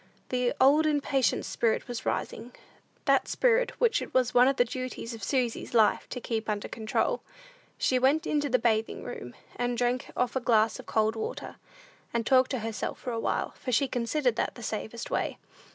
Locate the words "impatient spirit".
0.87-1.87